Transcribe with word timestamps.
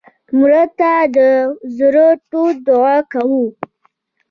مړه 0.37 0.63
ته 0.79 0.91
د 1.15 1.17
زړه 1.77 2.07
تود 2.29 2.55
دعا 2.67 2.97
کوو 3.11 3.45